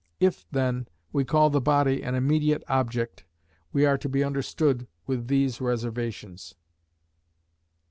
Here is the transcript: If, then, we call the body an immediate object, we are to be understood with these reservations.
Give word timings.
If, 0.19 0.47
then, 0.49 0.87
we 1.13 1.23
call 1.25 1.51
the 1.51 1.61
body 1.61 2.01
an 2.01 2.15
immediate 2.15 2.63
object, 2.67 3.23
we 3.71 3.85
are 3.85 3.99
to 3.99 4.09
be 4.09 4.23
understood 4.23 4.87
with 5.05 5.27
these 5.27 5.61
reservations. 5.61 6.55